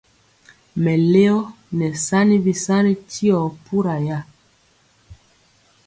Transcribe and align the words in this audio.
Mɛleo 0.83 1.37
nɛ 1.77 1.87
sani 2.05 2.35
bisani 2.45 2.93
tyio 3.11 3.39
pura 3.65 3.95
ya. 4.07 4.19